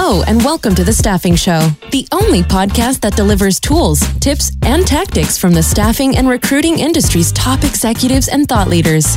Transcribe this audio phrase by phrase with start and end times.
[0.00, 4.86] Hello, and welcome to The Staffing Show, the only podcast that delivers tools, tips, and
[4.86, 9.16] tactics from the staffing and recruiting industry's top executives and thought leaders.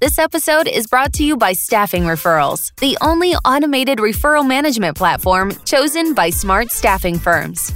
[0.00, 5.52] This episode is brought to you by Staffing Referrals, the only automated referral management platform
[5.64, 7.72] chosen by smart staffing firms.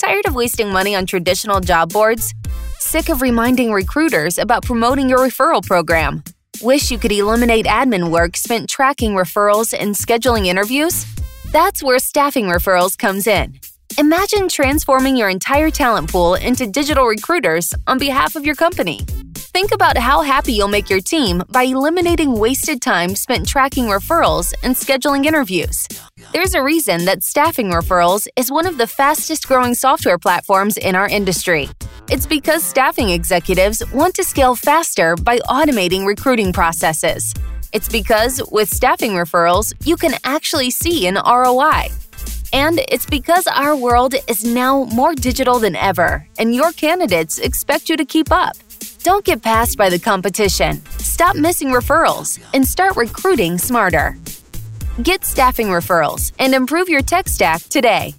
[0.00, 2.34] Tired of wasting money on traditional job boards?
[2.80, 6.24] Sick of reminding recruiters about promoting your referral program?
[6.62, 11.06] Wish you could eliminate admin work spent tracking referrals and scheduling interviews?
[11.52, 13.58] That's where Staffing Referrals comes in.
[13.96, 19.00] Imagine transforming your entire talent pool into digital recruiters on behalf of your company.
[19.52, 24.54] Think about how happy you'll make your team by eliminating wasted time spent tracking referrals
[24.62, 25.88] and scheduling interviews.
[26.32, 30.94] There's a reason that Staffing Referrals is one of the fastest growing software platforms in
[30.94, 31.68] our industry.
[32.08, 37.34] It's because staffing executives want to scale faster by automating recruiting processes.
[37.72, 41.88] It's because with staffing referrals, you can actually see an ROI.
[42.52, 47.88] And it's because our world is now more digital than ever, and your candidates expect
[47.88, 48.56] you to keep up.
[49.02, 50.82] Don't get passed by the competition.
[50.98, 54.18] Stop missing referrals and start recruiting smarter.
[55.02, 58.14] Get staffing referrals and improve your tech stack today.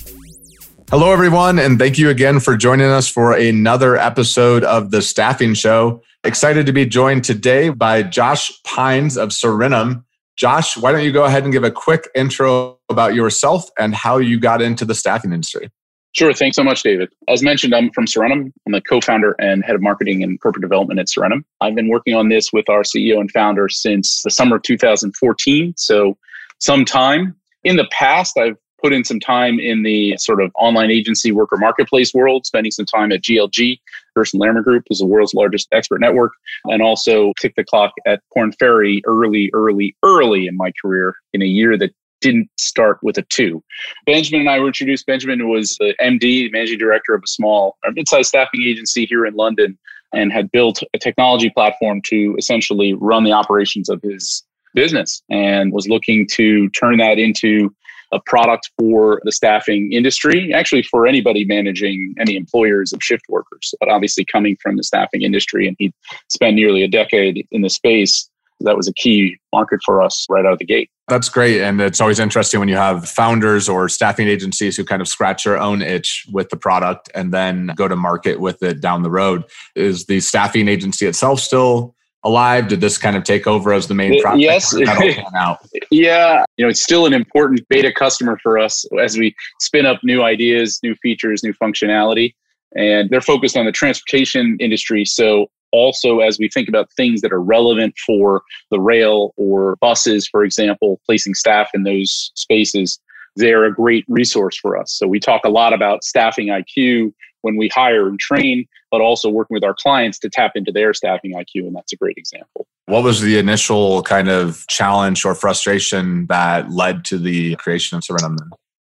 [0.91, 5.55] Hello, everyone, and thank you again for joining us for another episode of The Staffing
[5.55, 6.03] Show.
[6.25, 10.05] Excited to be joined today by Josh Pines of Sirenum.
[10.39, 14.19] Josh, why don't you go ahead and give a quick intro about yourself and how
[14.19, 15.69] you got into the staffing industry?
[16.13, 16.33] Sure.
[16.33, 17.11] Thanks so much, David.
[17.29, 18.53] As mentioned, I'm from Sirenum.
[18.65, 21.45] I'm the co-founder and head of marketing and corporate development at Sirenum.
[21.61, 25.75] I've been working on this with our CEO and founder since the summer of 2014.
[25.77, 26.17] So
[26.61, 27.35] some time.
[27.65, 31.57] In the past, I've put in some time in the sort of online agency worker
[31.57, 33.81] marketplace world, spending some time at GLG,
[34.19, 36.33] Gerson Lehrman Group is the world's largest expert network,
[36.65, 41.43] and also kicked the clock at Korn Ferry early, early, early in my career in
[41.43, 43.63] a year that didn't start with a two.
[44.05, 45.07] Benjamin and I were introduced.
[45.07, 49.35] Benjamin was the MD, managing director of a small um, mid-sized staffing agency here in
[49.35, 49.79] London
[50.13, 54.43] and had built a technology platform to essentially run the operations of his
[54.75, 57.73] business and was looking to turn that into
[58.13, 63.75] a product for the staffing industry, actually for anybody managing any employers of shift workers,
[63.81, 65.67] but obviously coming from the staffing industry.
[65.67, 65.93] And he
[66.29, 68.29] spent nearly a decade in the space.
[68.61, 70.91] That was a key market for us right out of the gate.
[71.07, 71.63] That's great.
[71.63, 75.45] And it's always interesting when you have founders or staffing agencies who kind of scratch
[75.45, 79.11] their own itch with the product and then go to market with it down the
[79.11, 79.45] road.
[79.77, 82.69] Is the staffing agency itself still alive?
[82.69, 84.43] Did this kind of take over as the main product?
[84.43, 84.75] Yes.
[85.91, 86.45] yeah.
[86.57, 90.23] You know, it's still an important beta customer for us as we spin up new
[90.23, 92.35] ideas, new features, new functionality.
[92.77, 95.05] And they're focused on the transportation industry.
[95.05, 100.29] So also as we think about things that are relevant for the rail or buses,
[100.29, 102.99] for example, placing staff in those spaces,
[103.37, 104.93] they're a great resource for us.
[104.93, 107.13] So we talk a lot about staffing IQ
[107.43, 110.95] when we hire and train, but also working with our clients to tap into their
[110.95, 111.67] staffing IQ.
[111.67, 112.67] And that's a great example.
[112.87, 118.05] What was the initial kind of challenge or frustration that led to the creation of
[118.05, 118.39] Sirenum?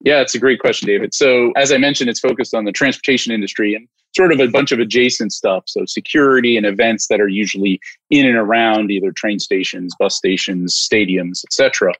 [0.04, 1.14] Yeah, it's a great question, David.
[1.14, 3.86] So, as I mentioned, it's focused on the transportation industry and
[4.16, 5.62] sort of a bunch of adjacent stuff.
[5.66, 7.80] So, security and events that are usually
[8.10, 11.92] in and around either train stations, bus stations, stadiums, etc.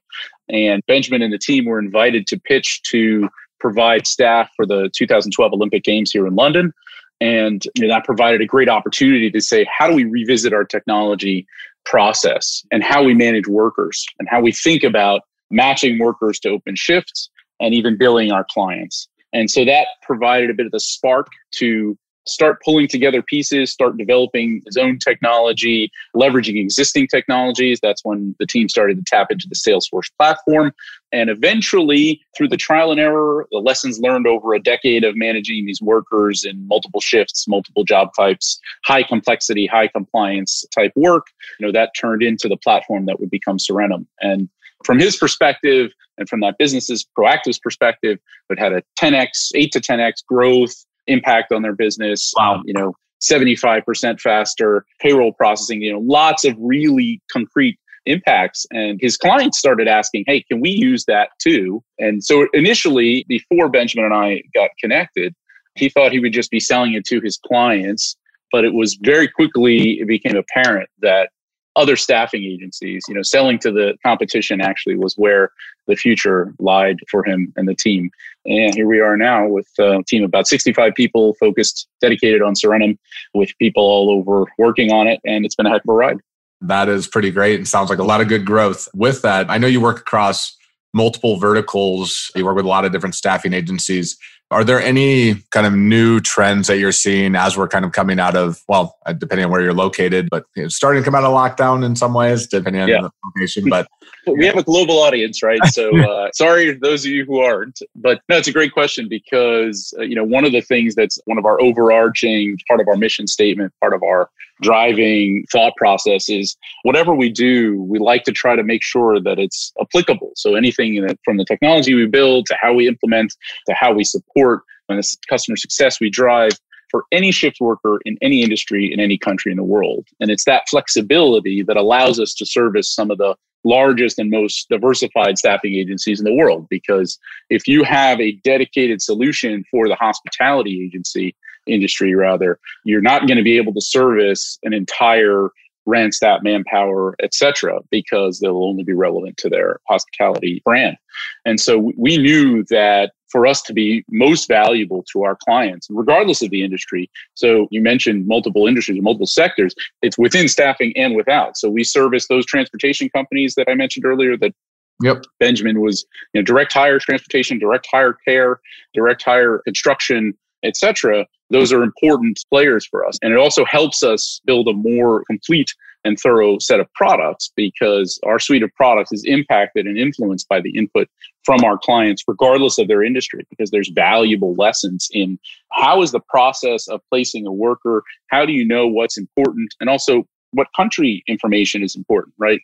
[0.49, 3.29] And Benjamin and the team were invited to pitch to
[3.63, 6.73] provide staff for the 2012 Olympic Games here in London.
[7.21, 10.65] And you know, that provided a great opportunity to say, how do we revisit our
[10.65, 11.47] technology
[11.85, 16.75] process and how we manage workers and how we think about matching workers to open
[16.77, 17.31] shifts
[17.61, 19.09] and even billing our clients.
[19.33, 21.97] And so that provided a bit of the spark to
[22.27, 27.81] start pulling together pieces, start developing his own technology, leveraging existing technologies.
[27.83, 30.73] That's when the team started to tap into the Salesforce platform.
[31.13, 35.67] And eventually, through the trial and error, the lessons learned over a decade of managing
[35.67, 41.27] these workers in multiple shifts, multiple job types, high complexity, high compliance type work,
[41.59, 44.07] you know, that turned into the platform that would become Sirenum.
[44.21, 44.49] And
[44.85, 48.19] from his perspective and from that business's proactive perspective,
[48.51, 52.33] it had a 10x, 8 to 10x growth impact on their business.
[52.37, 52.57] Wow.
[52.57, 58.67] Um, you know, 75% faster payroll processing, you know, lots of really concrete impacts.
[58.73, 61.83] And his clients started asking, hey, can we use that too?
[61.99, 65.35] And so initially, before Benjamin and I got connected,
[65.77, 68.17] he thought he would just be selling it to his clients.
[68.51, 71.31] But it was very quickly, it became apparent that
[71.77, 73.03] other staffing agencies.
[73.09, 75.51] You know, selling to the competition actually was where
[75.87, 78.11] the future lied for him and the team.
[78.45, 82.55] And here we are now with a team of about 65 people focused, dedicated on
[82.55, 82.99] Sirenum,
[83.35, 85.21] with people all over working on it.
[85.25, 86.19] And it's been a heck of a ride.
[86.61, 88.89] That is pretty great and sounds like a lot of good growth.
[88.95, 90.57] With that, I know you work across
[90.95, 94.17] multiple verticals, you work with a lot of different staffing agencies.
[94.53, 98.21] Are there any kind of new trends that you're seeing as we're kind of coming
[98.21, 101.15] out of, well, uh, depending on where you're located, but you know, starting to come
[101.15, 103.01] out of lockdown in some ways, depending on yeah.
[103.03, 103.69] the location.
[103.69, 103.89] But
[104.27, 105.65] we have a global audience, right?
[105.67, 109.95] So uh, sorry those of you who aren't, but no, it's a great question because
[109.99, 112.97] uh, you know one of the things that's one of our overarching part of our
[112.97, 114.29] mission statement, part of our
[114.61, 119.39] driving thought process is whatever we do, we like to try to make sure that
[119.39, 120.33] it's applicable.
[120.37, 123.35] So anything that, from the technology we build to how we implement
[123.67, 124.42] to how we support
[124.89, 126.53] and the customer success we drive
[126.91, 130.07] for any shift worker in any industry in any country in the world.
[130.21, 133.35] And it's that flexibility that allows us to service some of the
[133.65, 136.67] largest and most diversified staffing agencies in the world.
[136.69, 137.19] Because
[137.49, 141.35] if you have a dedicated solution for the hospitality agency
[141.67, 145.49] industry, rather, you're not going to be able to service an entire
[145.89, 150.97] Randstad, Manpower, etc., because they'll only be relevant to their hospitality brand.
[151.45, 156.43] And so we knew that for us to be most valuable to our clients, regardless
[156.43, 157.11] of the industry.
[157.35, 159.75] So you mentioned multiple industries, multiple sectors.
[160.03, 161.57] It's within staffing and without.
[161.57, 164.55] So we service those transportation companies that I mentioned earlier that
[165.03, 165.25] Yep.
[165.41, 168.61] Benjamin was you know, direct hire transportation, direct hire care,
[168.95, 170.33] direct hire construction,
[170.63, 171.27] etc.
[171.51, 173.19] Those are important players for us.
[173.21, 178.19] And it also helps us build a more complete and thorough set of products because
[178.27, 181.09] our suite of products is impacted and influenced by the input
[181.45, 185.39] from our clients, regardless of their industry, because there's valuable lessons in
[185.73, 188.03] how is the process of placing a worker?
[188.29, 189.75] How do you know what's important?
[189.81, 192.61] And also what country information is important, right?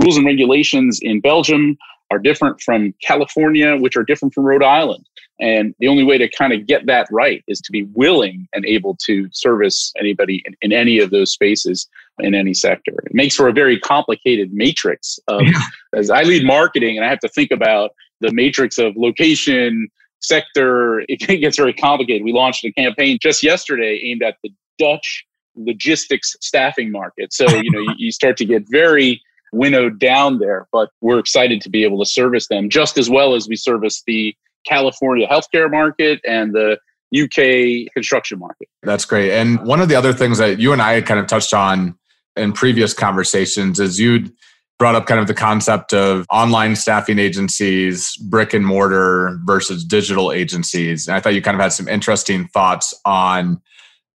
[0.00, 1.76] Rules and regulations in Belgium
[2.10, 5.06] are different from California, which are different from Rhode Island.
[5.40, 8.64] And the only way to kind of get that right is to be willing and
[8.64, 11.86] able to service anybody in, in any of those spaces
[12.18, 12.92] in any sector.
[13.04, 15.62] It makes for a very complicated matrix of, yeah.
[15.94, 19.88] as I lead marketing and I have to think about the matrix of location,
[20.20, 22.24] sector, it gets very complicated.
[22.24, 25.24] We launched a campaign just yesterday aimed at the Dutch
[25.58, 27.32] logistics staffing market.
[27.32, 29.22] So, you know, you, you start to get very
[29.52, 33.34] winnowed down there, but we're excited to be able to service them just as well
[33.34, 34.34] as we service the
[34.66, 36.78] California healthcare market and the
[37.14, 38.68] UK construction market.
[38.82, 39.32] That's great.
[39.32, 41.96] And one of the other things that you and I had kind of touched on
[42.36, 44.32] in previous conversations is you'd
[44.78, 50.30] brought up kind of the concept of online staffing agencies, brick and mortar versus digital
[50.30, 51.08] agencies.
[51.08, 53.60] And I thought you kind of had some interesting thoughts on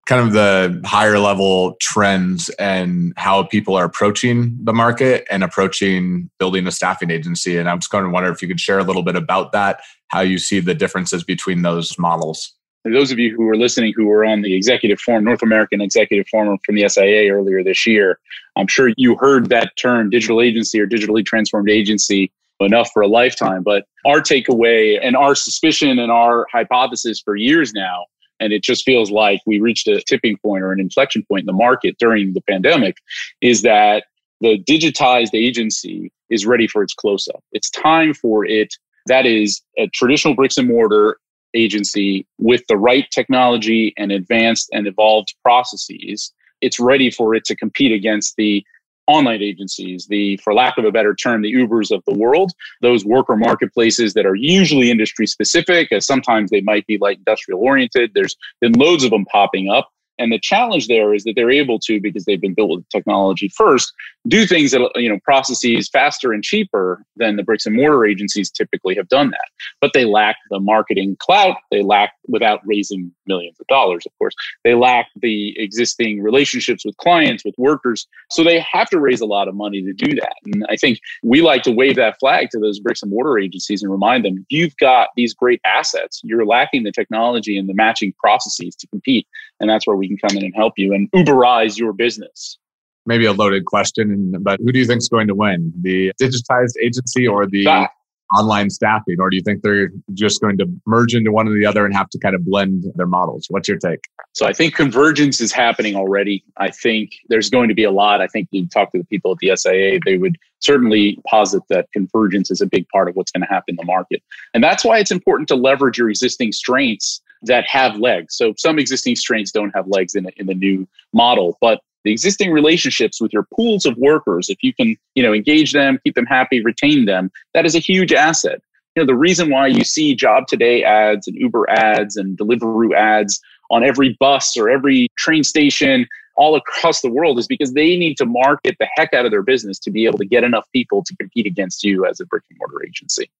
[0.06, 6.28] kind of the higher level trends and how people are approaching the market and approaching
[6.38, 7.56] building a staffing agency.
[7.56, 9.80] And I'm just going to wonder if you could share a little bit about that,
[10.08, 12.52] how you see the differences between those models.
[12.84, 16.26] Those of you who were listening who were on the executive forum, North American executive
[16.28, 18.18] forum from the SIA earlier this year,
[18.56, 23.06] I'm sure you heard that term digital agency or digitally transformed agency enough for a
[23.06, 23.62] lifetime.
[23.62, 28.06] But our takeaway and our suspicion and our hypothesis for years now
[28.42, 31.46] and it just feels like we reached a tipping point or an inflection point in
[31.46, 32.96] the market during the pandemic
[33.40, 34.04] is that
[34.40, 37.42] the digitized agency is ready for its close up.
[37.52, 38.74] It's time for it.
[39.06, 41.18] That is a traditional bricks and mortar
[41.54, 46.32] agency with the right technology and advanced and evolved processes.
[46.60, 48.64] It's ready for it to compete against the
[49.06, 53.04] online agencies, the, for lack of a better term, the Ubers of the world, those
[53.04, 57.60] worker marketplaces that are usually industry specific, as uh, sometimes they might be like industrial
[57.60, 58.12] oriented.
[58.14, 59.90] There's been loads of them popping up.
[60.22, 63.48] And the challenge there is that they're able to, because they've been built with technology
[63.48, 63.92] first,
[64.28, 68.50] do things that, you know, processes faster and cheaper than the bricks and mortar agencies
[68.50, 69.48] typically have done that.
[69.80, 71.56] But they lack the marketing clout.
[71.72, 76.96] They lack, without raising millions of dollars, of course, they lack the existing relationships with
[76.98, 78.06] clients, with workers.
[78.30, 80.34] So they have to raise a lot of money to do that.
[80.46, 83.82] And I think we like to wave that flag to those bricks and mortar agencies
[83.82, 86.20] and remind them, you've got these great assets.
[86.22, 89.26] You're lacking the technology and the matching processes to compete.
[89.58, 92.58] And that's where we can come in and help you and Uberize your business.
[93.04, 95.72] Maybe a loaded question, but who do you think is going to win?
[95.82, 97.90] The digitized agency or the that,
[98.32, 99.16] online staffing?
[99.18, 101.94] Or do you think they're just going to merge into one or the other and
[101.94, 103.46] have to kind of blend their models?
[103.50, 104.04] What's your take?
[104.34, 106.44] So I think convergence is happening already.
[106.56, 108.20] I think there's going to be a lot.
[108.20, 111.88] I think you talk to the people at the SIA, they would certainly posit that
[111.92, 114.22] convergence is a big part of what's going to happen in the market.
[114.54, 118.36] And that's why it's important to leverage your existing strengths that have legs.
[118.36, 122.50] So some existing strengths don't have legs in, in the new model, but the existing
[122.50, 126.26] relationships with your pools of workers, if you can, you know, engage them, keep them
[126.26, 128.60] happy, retain them, that is a huge asset.
[128.94, 132.94] You know, the reason why you see job today ads and Uber ads and Deliveroo
[132.94, 136.06] ads on every bus or every train station
[136.36, 139.42] all across the world is because they need to market the heck out of their
[139.42, 142.42] business to be able to get enough people to compete against you as a brick
[142.50, 143.30] and mortar agency.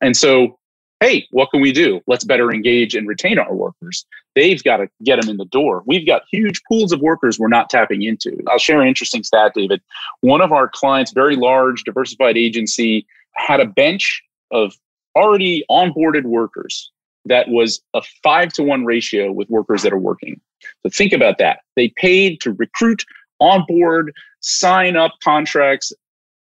[0.00, 0.58] And so
[1.02, 2.00] hey, what can we do?
[2.06, 4.06] Let's better engage and retain our workers.
[4.36, 5.82] They've got to get them in the door.
[5.84, 8.38] We've got huge pools of workers we're not tapping into.
[8.48, 9.82] I'll share an interesting stat, David.
[10.20, 13.04] One of our clients, very large, diversified agency,
[13.34, 14.74] had a bench of
[15.16, 16.92] already onboarded workers
[17.24, 20.40] that was a five to one ratio with workers that are working.
[20.84, 21.60] So think about that.
[21.74, 23.04] They paid to recruit,
[23.40, 25.92] onboard, sign up contracts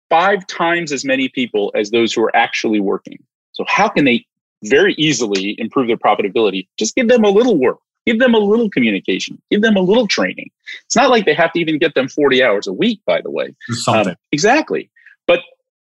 [0.09, 3.17] five times as many people as those who are actually working.
[3.51, 4.25] So how can they
[4.63, 6.67] very easily improve their profitability.
[6.77, 10.07] Just give them a little work, give them a little communication, give them a little
[10.07, 10.49] training.
[10.85, 13.31] It's not like they have to even get them 40 hours a week, by the
[13.31, 13.55] way.
[14.09, 14.89] Um, exactly.
[15.27, 15.39] But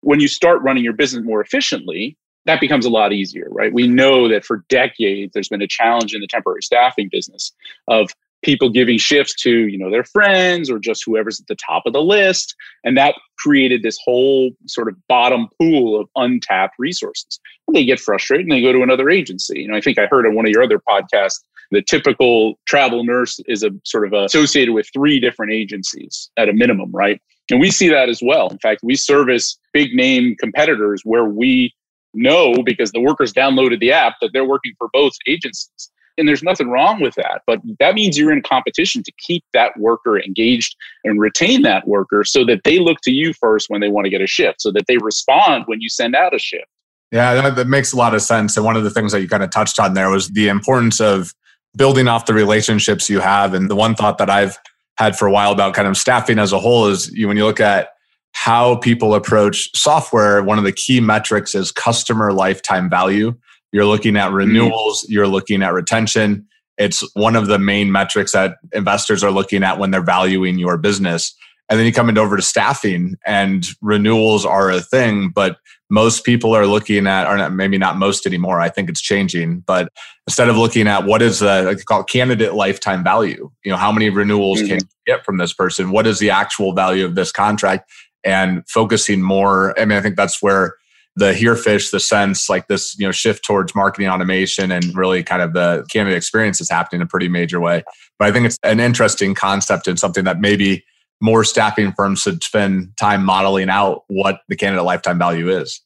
[0.01, 3.73] when you start running your business more efficiently, that becomes a lot easier, right?
[3.73, 7.51] We know that for decades, there's been a challenge in the temporary staffing business
[7.87, 8.11] of
[8.45, 11.93] people giving shifts to you know their friends or just whoever's at the top of
[11.93, 12.55] the list.
[12.83, 17.39] And that created this whole sort of bottom pool of untapped resources.
[17.67, 19.61] And they get frustrated and they go to another agency.
[19.61, 21.39] You know i think i heard on one of your other podcasts
[21.71, 26.53] the typical travel nurse is a sort of associated with three different agencies at a
[26.53, 27.19] minimum right?
[27.51, 28.47] And we see that as well.
[28.49, 31.73] In fact we service big name competitors where we
[32.13, 36.43] know because the workers downloaded the app that they're working for both agencies and there's
[36.43, 37.41] nothing wrong with that.
[37.45, 42.23] But that means you're in competition to keep that worker engaged and retain that worker
[42.23, 44.71] so that they look to you first when they want to get a shift, so
[44.71, 46.65] that they respond when you send out a shift.
[47.11, 48.57] Yeah, that, makes a lot of sense.
[48.57, 50.99] And one of the things that you kind of touched on there was the importance
[50.99, 51.33] of
[51.77, 53.53] building off the relationships you have.
[53.53, 54.57] And the one thought that I've
[54.97, 57.45] had for a while about kind of staffing as a whole is you, when you
[57.45, 57.89] look at
[58.31, 63.33] how people approach software, one of the key metrics is customer lifetime value.
[63.75, 64.35] You're looking at mm-hmm.
[64.35, 65.11] renewals, mm-hmm.
[65.11, 66.47] you're looking at retention.
[66.77, 70.77] It's one of the main metrics that investors are looking at when they're valuing your
[70.77, 71.35] business.
[71.67, 75.57] And then you come into over to staffing and renewals are a thing, but
[75.89, 78.61] most people are looking at, or not, maybe not most anymore.
[78.61, 79.89] I think it's changing, but
[80.25, 83.91] instead of looking at what is the like called candidate lifetime value, you know, how
[83.91, 84.67] many renewals mm-hmm.
[84.69, 85.91] can you get from this person?
[85.91, 87.91] What is the actual value of this contract?
[88.23, 89.77] And focusing more.
[89.77, 90.75] I mean, I think that's where
[91.15, 95.41] the Herefish the sense like this you know shift towards marketing automation and really kind
[95.41, 97.83] of the candidate experience is happening in a pretty major way.
[98.19, 100.83] But i think it's an interesting concept and something that maybe
[101.21, 105.81] more staffing firms should spend time modeling out what the candidate lifetime value is.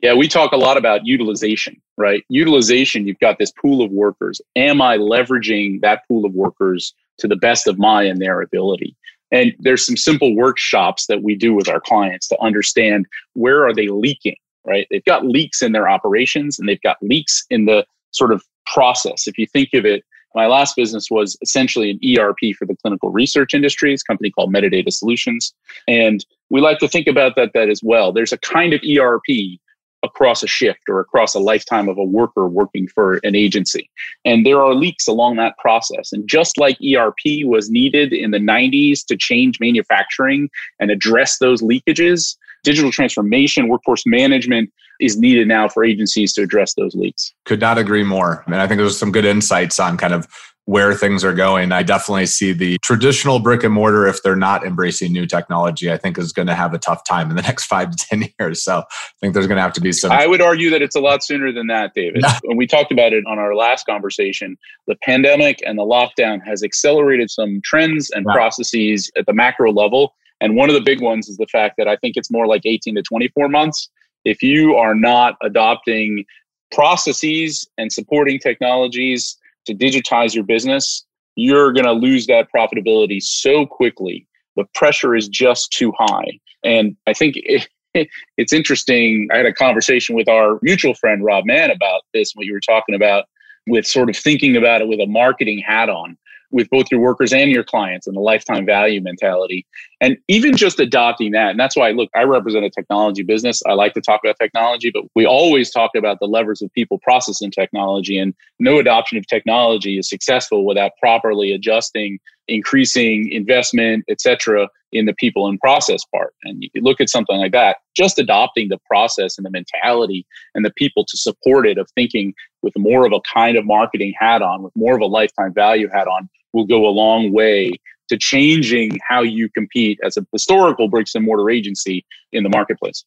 [0.00, 2.24] Yeah we talk a lot about utilization right?
[2.30, 4.40] Utilization you've got this pool of workers.
[4.56, 8.96] Am i leveraging that pool of workers to the best of my and their ability?
[9.30, 13.04] And there's some simple workshops that we do with our clients to understand
[13.34, 14.86] where are they leaking right?
[14.90, 19.26] They've got leaks in their operations and they've got leaks in the sort of process.
[19.26, 23.10] If you think of it, my last business was essentially an ERP for the clinical
[23.10, 23.92] research industry.
[23.92, 25.54] It's a company called Medidata Solutions.
[25.86, 28.12] And we like to think about that, that as well.
[28.12, 29.58] There's a kind of ERP
[30.04, 33.90] across a shift or across a lifetime of a worker working for an agency.
[34.24, 36.12] And there are leaks along that process.
[36.12, 41.62] And just like ERP was needed in the 90s to change manufacturing and address those
[41.62, 47.32] leakages, digital transformation, workforce management is needed now for agencies to address those leaks.
[47.44, 48.42] Could not agree more.
[48.46, 50.26] And I think there's some good insights on kind of
[50.68, 51.72] where things are going.
[51.72, 55.96] I definitely see the traditional brick and mortar, if they're not embracing new technology, I
[55.96, 58.62] think is going to have a tough time in the next five to 10 years.
[58.62, 58.84] So I
[59.18, 60.12] think there's going to have to be some.
[60.12, 62.22] I would argue that it's a lot sooner than that, David.
[62.42, 66.62] when we talked about it on our last conversation, the pandemic and the lockdown has
[66.62, 71.28] accelerated some trends and processes at the macro level and one of the big ones
[71.28, 73.88] is the fact that I think it's more like 18 to 24 months.
[74.24, 76.24] If you are not adopting
[76.72, 81.04] processes and supporting technologies to digitize your business,
[81.36, 84.26] you're going to lose that profitability so quickly.
[84.56, 86.38] The pressure is just too high.
[86.64, 87.68] And I think it,
[88.36, 89.28] it's interesting.
[89.32, 92.60] I had a conversation with our mutual friend, Rob Mann, about this, what you were
[92.60, 93.26] talking about
[93.66, 96.16] with sort of thinking about it with a marketing hat on
[96.50, 99.66] with both your workers and your clients and the lifetime value mentality.
[100.00, 101.50] And even just adopting that.
[101.50, 103.62] And that's why, look, I represent a technology business.
[103.66, 106.98] I like to talk about technology, but we always talk about the levers of people,
[107.00, 108.18] process, and technology.
[108.18, 115.06] And no adoption of technology is successful without properly adjusting, increasing investment, et cetera, in
[115.06, 116.34] the people and process part.
[116.44, 120.64] And you look at something like that, just adopting the process and the mentality and
[120.64, 124.42] the people to support it of thinking with more of a kind of marketing hat
[124.42, 127.72] on, with more of a lifetime value hat on, will go a long way
[128.08, 133.04] to changing how you compete as a historical bricks and mortar agency in the marketplace.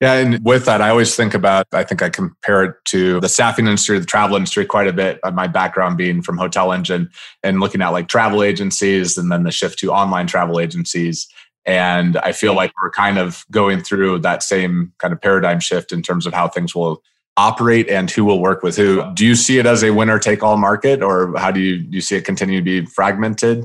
[0.00, 3.30] Yeah, and with that, I always think about, I think I compare it to the
[3.30, 5.18] staffing industry, the travel industry quite a bit.
[5.22, 7.08] Uh, my background being from Hotel Engine
[7.42, 11.26] and looking at like travel agencies and then the shift to online travel agencies.
[11.64, 15.92] And I feel like we're kind of going through that same kind of paradigm shift
[15.92, 17.02] in terms of how things will
[17.38, 19.02] operate and who will work with who.
[19.14, 21.94] Do you see it as a winner take all market or how do you, do
[21.94, 23.64] you see it continue to be fragmented,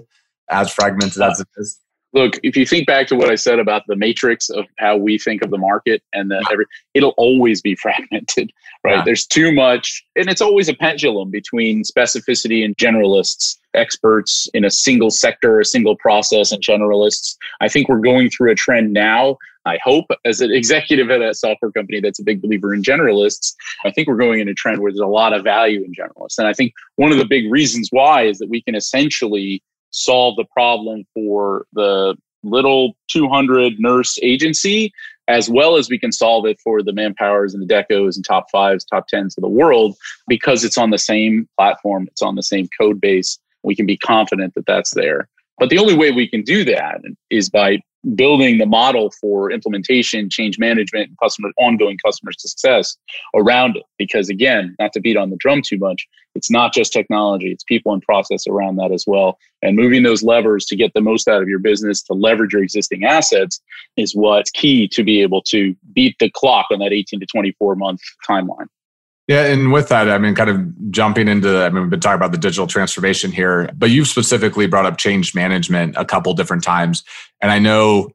[0.50, 1.78] as fragmented as it is?
[2.13, 5.18] Look, if you think back to what I said about the matrix of how we
[5.18, 8.51] think of the market and that every, it'll always be fragmented,
[8.84, 8.98] right?
[8.98, 9.03] Yeah.
[9.06, 14.72] There's too much, and it's always a pendulum between specificity and generalists, experts in a
[14.72, 17.38] single sector, a single process, and generalists.
[17.62, 19.38] I think we're going through a trend now.
[19.63, 23.53] I hope, as an executive at a software company that's a big believer in generalists,
[23.86, 26.39] I think we're going in a trend where there's a lot of value in generalists.
[26.39, 29.62] And I think one of the big reasons why is that we can essentially
[29.92, 34.92] solve the problem for the little 200 nurse agency
[35.28, 38.46] as well as we can solve it for the manpowers and the Adeccos and top
[38.52, 39.96] fives top tens of the world
[40.28, 43.98] because it's on the same platform it's on the same code base we can be
[43.98, 45.28] confident that that's there.
[45.58, 47.80] But the only way we can do that is by
[48.15, 52.98] building the model for implementation, change management, and customer ongoing customer success
[53.36, 53.84] around it.
[53.98, 57.63] Because again, not to beat on the drum too much, it's not just technology, it's
[57.63, 59.38] people and process around that as well.
[59.62, 62.63] And moving those levers to get the most out of your business, to leverage your
[62.63, 63.62] existing assets
[63.98, 67.75] is what's key to be able to beat the clock on that 18 to 24
[67.75, 68.67] month timeline.
[69.32, 72.18] Yeah, and with that, I mean, kind of jumping into, I mean, we've been talking
[72.18, 76.66] about the digital transformation here, but you've specifically brought up change management a couple different
[76.66, 77.06] times.
[77.40, 78.10] And I know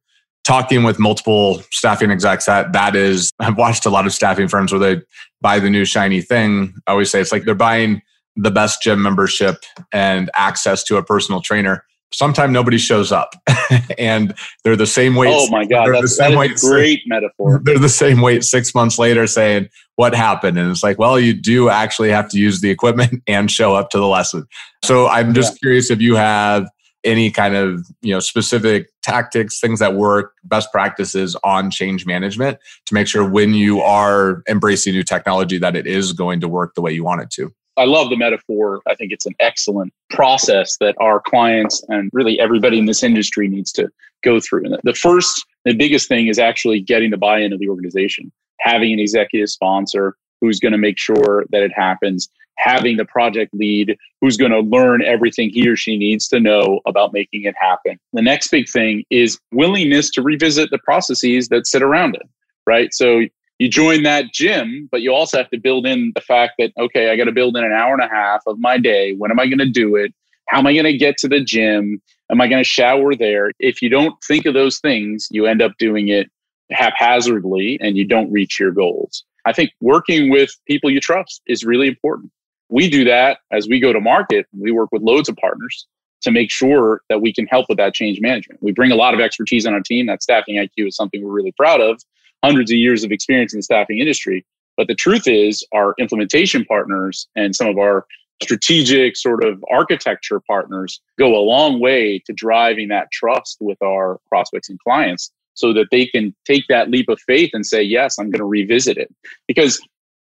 [0.44, 4.73] talking with multiple staffing execs that that is, I've watched a lot of staffing firms
[4.73, 5.02] where they
[5.40, 6.75] buy the new shiny thing.
[6.87, 8.02] I always say it's like they're buying
[8.37, 11.82] the best gym membership and access to a personal trainer
[12.12, 13.34] sometimes nobody shows up
[13.98, 14.34] and
[14.64, 15.34] they're the same weight.
[15.34, 15.88] Oh my God.
[15.88, 17.60] That's, the same that weight, a great metaphor.
[17.64, 20.58] They're the same weight six months later saying, what happened?
[20.58, 23.90] And it's like, well, you do actually have to use the equipment and show up
[23.90, 24.46] to the lesson.
[24.84, 25.58] So I'm just yeah.
[25.58, 26.68] curious if you have
[27.04, 32.58] any kind of you know specific tactics things that work best practices on change management
[32.84, 36.75] to make sure when you are embracing new technology that it is going to work
[36.75, 38.80] the way you want it to I love the metaphor.
[38.86, 43.49] I think it's an excellent process that our clients and really everybody in this industry
[43.49, 43.89] needs to
[44.25, 44.65] go through.
[44.65, 48.32] And the first, the biggest thing is actually getting the buy in of the organization,
[48.60, 53.52] having an executive sponsor who's going to make sure that it happens, having the project
[53.54, 57.54] lead who's going to learn everything he or she needs to know about making it
[57.58, 57.99] happen.
[58.12, 62.28] The next big thing is willingness to revisit the processes that sit around it,
[62.67, 62.93] right?
[62.93, 63.23] So
[63.58, 67.10] you join that gym, but you also have to build in the fact that, okay,
[67.10, 69.14] I got to build in an hour and a half of my day.
[69.14, 70.12] When am I going to do it?
[70.49, 72.00] How am I going to get to the gym?
[72.30, 73.50] Am I going to shower there?
[73.58, 76.30] If you don't think of those things, you end up doing it
[76.71, 79.25] haphazardly and you don't reach your goals.
[79.47, 82.30] I think working with people you trust is really important.
[82.69, 84.47] We do that as we go to market.
[84.52, 85.86] We work with loads of partners
[86.23, 88.60] to make sure that we can help with that change management.
[88.62, 90.06] We bring a lot of expertise on our team.
[90.06, 92.02] That staffing IQ is something we're really proud of
[92.44, 94.44] hundreds of years of experience in the staffing industry.
[94.76, 98.06] But the truth is, our implementation partners and some of our
[98.42, 104.20] strategic sort of architecture partners go a long way to driving that trust with our
[104.28, 108.18] prospects and clients so that they can take that leap of faith and say, yes,
[108.18, 109.12] I'm going to revisit it.
[109.49, 109.80] Because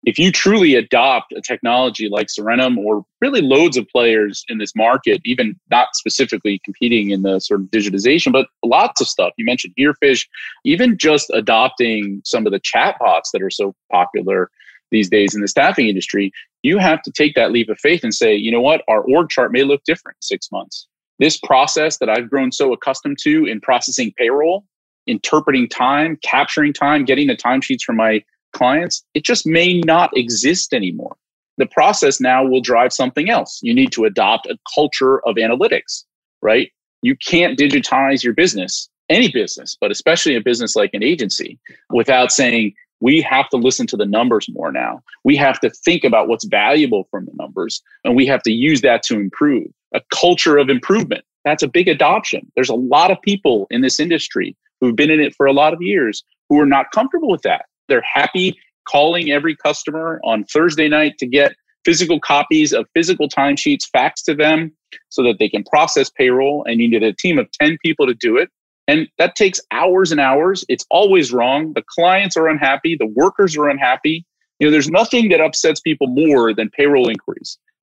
[0.05, 4.75] if you truly adopt a technology like Sirenum or really loads of players in this
[4.75, 9.33] market, even not specifically competing in the sort of digitization, but lots of stuff.
[9.37, 10.27] You mentioned Herefish,
[10.63, 14.51] even just adopting some of the chatbots that are so popular
[14.91, 18.13] these days in the staffing industry, you have to take that leap of faith and
[18.13, 20.87] say, you know what, our org chart may look different in six months.
[21.17, 24.65] This process that I've grown so accustomed to in processing payroll,
[25.07, 28.23] interpreting time, capturing time, getting the timesheets from my
[28.55, 31.15] clients, it just may not exist anymore.
[31.57, 33.59] The process now will drive something else.
[33.61, 36.03] You need to adopt a culture of analytics,
[36.41, 36.71] right?
[37.01, 41.59] You can't digitize your business, any business, but especially a business like an agency,
[41.91, 45.01] without saying, we have to listen to the numbers more now.
[45.23, 48.81] We have to think about what's valuable from the numbers, and we have to use
[48.81, 49.67] that to improve.
[49.93, 51.23] A culture of improvement.
[51.43, 52.51] That's a big adoption.
[52.55, 55.73] There's a lot of people in this industry who've been in it for a lot
[55.73, 57.65] of years who are not comfortable with that.
[57.87, 63.83] They're happy calling every customer on Thursday night to get physical copies of physical timesheets
[63.95, 64.71] faxed to them
[65.09, 66.65] so that they can process payroll.
[66.67, 68.49] And you need a team of 10 people to do it.
[68.87, 70.63] And that takes hours and hours.
[70.69, 71.73] It's always wrong.
[71.73, 72.95] The clients are unhappy.
[72.95, 74.25] The workers are unhappy.
[74.59, 77.57] You know, there's nothing that upsets people more than payroll inquiries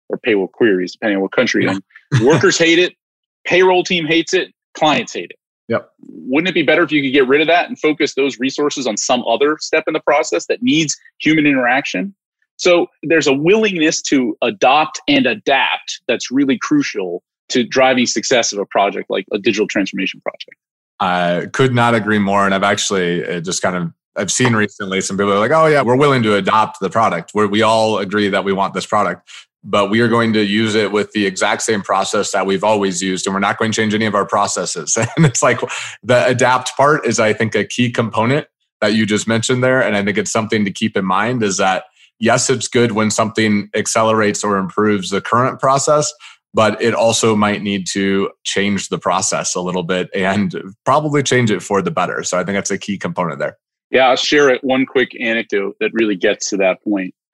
[0.08, 1.82] or payroll queries, depending on what country you're in.
[2.26, 2.94] workers hate it.
[3.44, 5.38] Payroll team hates it, clients hate it.
[5.68, 5.90] Yep.
[6.00, 8.86] Wouldn't it be better if you could get rid of that and focus those resources
[8.86, 12.14] on some other step in the process that needs human interaction?
[12.56, 18.58] So there's a willingness to adopt and adapt that's really crucial to driving success of
[18.58, 20.56] a project like a digital transformation project.
[20.98, 22.46] I could not agree more.
[22.46, 25.66] And I've actually uh, just kind of I've seen recently some people are like, oh
[25.66, 28.86] yeah, we're willing to adopt the product where we all agree that we want this
[28.86, 29.28] product,
[29.68, 33.02] but we are going to use it with the exact same process that we've always
[33.02, 34.96] used, and we're not going to change any of our processes.
[35.16, 35.60] And it's like
[36.02, 38.46] the adapt part is, I think, a key component
[38.80, 41.56] that you just mentioned there, and I think it's something to keep in mind is
[41.56, 41.84] that
[42.18, 46.12] yes, it's good when something accelerates or improves the current process,
[46.54, 51.50] but it also might need to change the process a little bit and probably change
[51.50, 52.22] it for the better.
[52.22, 53.58] So I think that's a key component there.
[53.90, 56.78] Yeah, I'll share it one quick anecdote that really gets to that.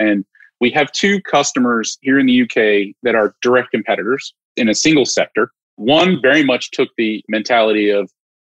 [0.00, 0.24] And
[0.62, 5.04] we have two customers here in the UK that are direct competitors in a single
[5.04, 5.50] sector.
[5.74, 8.08] One very much took the mentality of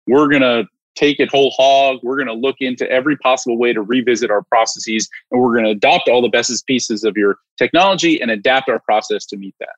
[0.08, 0.66] we're going to
[0.98, 2.00] take it whole hog.
[2.04, 5.64] We're going to look into every possible way to revisit our processes and we're going
[5.64, 9.56] to adopt all the best pieces of your technology and adapt our process to meet
[9.62, 9.70] that.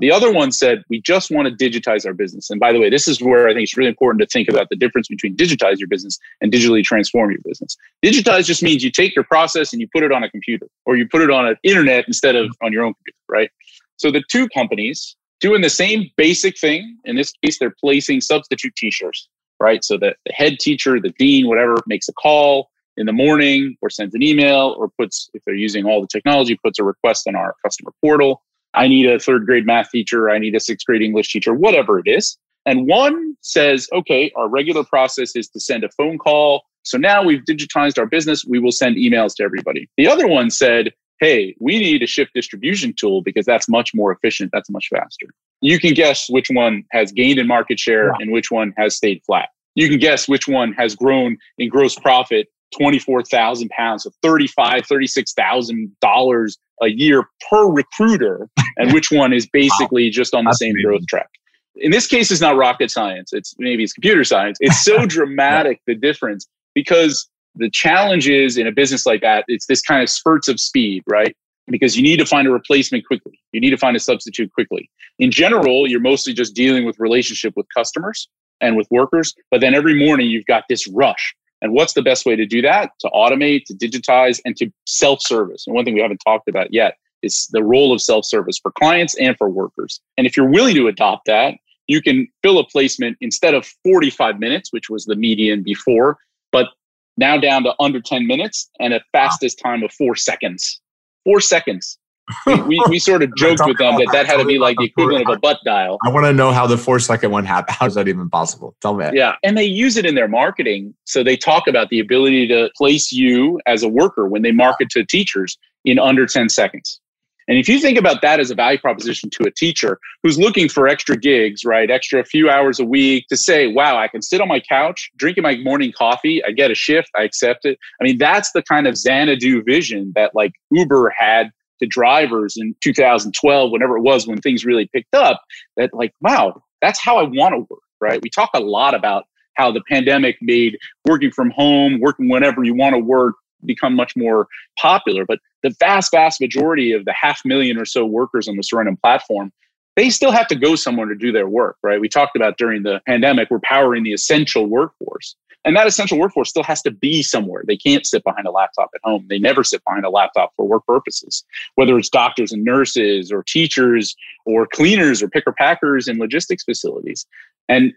[0.00, 2.50] The other one said, we just want to digitize our business.
[2.50, 4.68] And by the way, this is where I think it's really important to think about
[4.68, 7.76] the difference between digitize your business and digitally transform your business.
[8.04, 10.96] Digitize just means you take your process and you put it on a computer or
[10.96, 13.50] you put it on an internet instead of on your own computer, right?
[13.96, 16.96] So the two companies doing the same basic thing.
[17.04, 19.28] In this case, they're placing substitute t-shirts,
[19.60, 19.82] right?
[19.84, 23.90] So that the head teacher, the dean, whatever, makes a call in the morning or
[23.90, 27.36] sends an email or puts, if they're using all the technology, puts a request on
[27.36, 28.42] our customer portal
[28.74, 31.98] I need a third grade math teacher, I need a sixth grade English teacher, whatever
[31.98, 32.36] it is.
[32.66, 36.62] And one says, okay, our regular process is to send a phone call.
[36.82, 39.88] So now we've digitized our business, we will send emails to everybody.
[39.96, 44.12] The other one said, hey, we need a shift distribution tool because that's much more
[44.12, 45.26] efficient, that's much faster.
[45.60, 49.22] You can guess which one has gained in market share and which one has stayed
[49.26, 49.48] flat.
[49.74, 56.56] You can guess which one has grown in gross profit 24,000 pounds, so 35, $36,000
[56.82, 60.10] a year per recruiter, and which one is basically wow.
[60.12, 60.88] just on the That's same amazing.
[60.88, 61.28] growth track.
[61.76, 63.32] In this case, it's not rocket science.
[63.32, 64.58] It's maybe it's computer science.
[64.60, 65.94] It's so dramatic, yeah.
[65.94, 70.08] the difference, because the challenge is in a business like that, it's this kind of
[70.08, 71.36] spurts of speed, right?
[71.66, 73.38] Because you need to find a replacement quickly.
[73.52, 74.90] You need to find a substitute quickly.
[75.18, 78.28] In general, you're mostly just dealing with relationship with customers
[78.60, 79.34] and with workers.
[79.50, 82.62] But then every morning you've got this rush and what's the best way to do
[82.62, 82.92] that?
[83.00, 85.66] To automate, to digitize, and to self service.
[85.66, 88.70] And one thing we haven't talked about yet is the role of self service for
[88.72, 90.00] clients and for workers.
[90.16, 91.54] And if you're willing to adopt that,
[91.86, 96.18] you can fill a placement instead of 45 minutes, which was the median before,
[96.52, 96.68] but
[97.16, 100.80] now down to under 10 minutes and a fastest time of four seconds.
[101.24, 101.98] Four seconds
[102.46, 104.84] we, we, we, sort of joked with them that that had to be like the
[104.84, 105.98] equivalent of a butt dial.
[106.04, 107.76] I want to know how the four second one happened.
[107.78, 108.74] How is that even possible?
[108.80, 109.08] Tell me.
[109.12, 109.36] Yeah.
[109.42, 110.94] And they use it in their marketing.
[111.04, 114.90] So they talk about the ability to place you as a worker when they market
[114.90, 117.00] to teachers in under 10 seconds.
[117.48, 120.68] And if you think about that as a value proposition to a teacher who's looking
[120.68, 121.90] for extra gigs, right?
[121.90, 125.42] Extra few hours a week to say, wow, I can sit on my couch, drinking
[125.42, 127.78] my morning coffee, I get a shift, I accept it.
[128.00, 132.74] I mean, that's the kind of Xanadu vision that like Uber had to drivers in
[132.82, 135.42] 2012, whenever it was when things really picked up,
[135.76, 138.20] that like, wow, that's how I want to work, right?
[138.22, 142.74] We talk a lot about how the pandemic made working from home, working whenever you
[142.74, 144.46] want to work, become much more
[144.78, 145.24] popular.
[145.26, 149.00] But the vast, vast majority of the half million or so workers on the Sirenum
[149.00, 149.52] platform,
[149.98, 152.00] they still have to go somewhere to do their work, right?
[152.00, 155.34] We talked about during the pandemic, we're powering the essential workforce.
[155.64, 157.64] And that essential workforce still has to be somewhere.
[157.66, 159.26] They can't sit behind a laptop at home.
[159.28, 161.42] They never sit behind a laptop for work purposes,
[161.74, 164.14] whether it's doctors and nurses or teachers
[164.46, 167.26] or cleaners or picker packers in logistics facilities.
[167.68, 167.92] And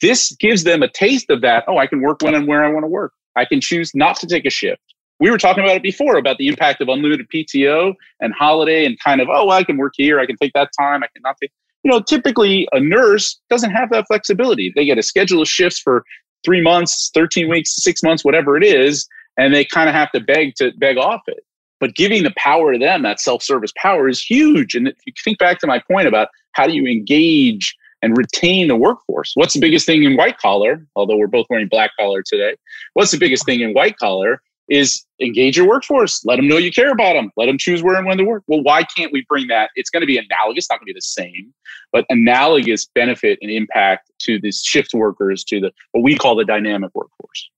[0.00, 1.64] this gives them a taste of that.
[1.66, 3.12] Oh, I can work when and where I want to work.
[3.34, 4.82] I can choose not to take a shift.
[5.20, 8.98] We were talking about it before about the impact of unlimited PTO and holiday and
[9.00, 10.18] kind of, oh, well, I can work here.
[10.18, 11.02] I can take that time.
[11.02, 11.52] I cannot take
[11.82, 14.72] you know, typically a nurse doesn't have that flexibility.
[14.74, 16.04] They get a schedule of shifts for
[16.44, 20.20] three months, 13 weeks, six months, whatever it is, and they kind of have to
[20.20, 21.44] beg to beg off it.
[21.78, 24.74] But giving the power to them, that self-service power is huge.
[24.74, 28.68] And if you think back to my point about how do you engage and retain
[28.68, 29.32] the workforce?
[29.34, 30.86] What's the biggest thing in white collar?
[30.96, 32.56] Although we're both wearing black collar today.
[32.94, 34.42] What's the biggest thing in white collar?
[34.70, 36.24] Is engage your workforce.
[36.24, 37.30] Let them know you care about them.
[37.36, 38.44] Let them choose where and when to work.
[38.46, 39.70] Well, why can't we bring that?
[39.74, 41.52] It's going to be analogous, not going to be the same,
[41.92, 46.44] but analogous benefit and impact to these shift workers, to the what we call the
[46.44, 47.50] dynamic workforce.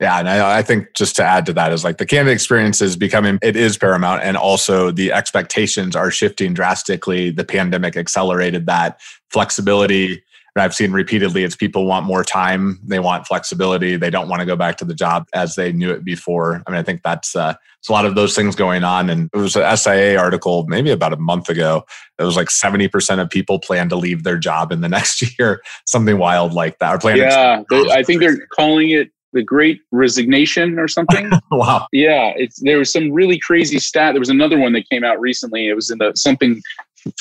[0.00, 2.82] Yeah, and I, I, think just to add to that is like the candidate experience
[2.82, 7.30] is becoming it is paramount, and also the expectations are shifting drastically.
[7.30, 10.22] The pandemic accelerated that flexibility
[10.54, 14.40] And I've seen repeatedly it's people want more time, they want flexibility, they don't want
[14.40, 16.62] to go back to the job as they knew it before.
[16.66, 19.10] I mean, I think that's uh, it's a lot of those things going on.
[19.10, 21.84] And it was an SIA article maybe about a month ago.
[22.18, 25.62] It was like 70% of people plan to leave their job in the next year,
[25.86, 26.94] something wild like that.
[26.94, 31.30] Or plan yeah, they, I think they're calling it the great resignation or something.
[31.50, 31.86] wow.
[31.92, 34.14] Yeah, it's there was some really crazy stat.
[34.14, 35.68] There was another one that came out recently.
[35.68, 36.62] It was in the something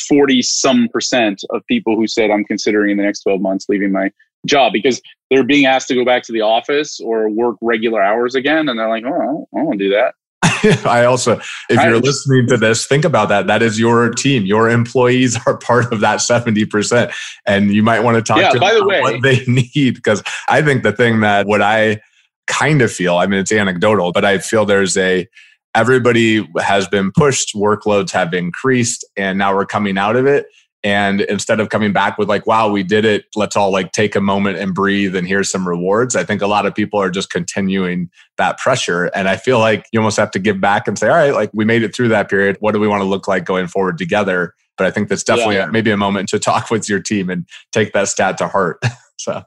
[0.07, 3.91] 40 some percent of people who said, I'm considering in the next 12 months leaving
[3.91, 4.11] my
[4.45, 8.35] job because they're being asked to go back to the office or work regular hours
[8.35, 8.69] again.
[8.69, 10.15] And they're like, oh, I don't do that.
[10.85, 13.47] I also, if you're listening to this, think about that.
[13.47, 14.45] That is your team.
[14.45, 17.13] Your employees are part of that 70%.
[17.45, 19.95] And you might want to talk yeah, to by them the way, what they need.
[19.95, 22.01] Because I think the thing that what I
[22.47, 25.27] kind of feel, I mean, it's anecdotal, but I feel there's a,
[25.75, 30.47] everybody has been pushed, workloads have increased, and now we're coming out of it.
[30.83, 34.15] And instead of coming back with like, wow, we did it, let's all like take
[34.17, 36.13] a moment and breathe and here's some rewards.
[36.13, 39.05] I think a lot of people are just continuing that pressure.
[39.15, 41.51] And I feel like you almost have to give back and say, all right, like
[41.53, 42.57] we made it through that period.
[42.59, 44.53] What do we want to look like going forward together?
[44.77, 45.67] But I think that's definitely yeah.
[45.67, 48.83] maybe a moment to talk with your team and take that stat to heart.
[49.17, 49.41] so.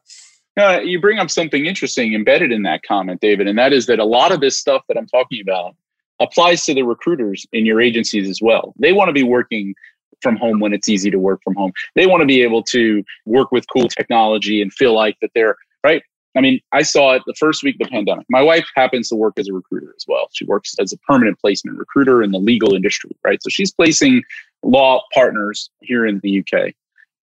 [0.58, 3.98] Uh, you bring up something interesting embedded in that comment, David, and that is that
[3.98, 5.76] a lot of this stuff that I'm talking about
[6.20, 8.74] applies to the recruiters in your agencies as well.
[8.78, 9.74] They want to be working
[10.22, 11.72] from home when it's easy to work from home.
[11.94, 15.56] They want to be able to work with cool technology and feel like that they're
[15.84, 16.02] right.
[16.36, 18.26] I mean, I saw it the first week of the pandemic.
[18.28, 20.28] My wife happens to work as a recruiter as well.
[20.32, 23.42] She works as a permanent placement recruiter in the legal industry, right?
[23.42, 24.22] So she's placing
[24.62, 26.74] law partners here in the UK.